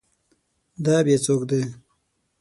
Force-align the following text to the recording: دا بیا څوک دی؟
دا 0.85 0.95
بیا 1.05 1.17
څوک 1.25 1.41
دی؟ 1.49 1.61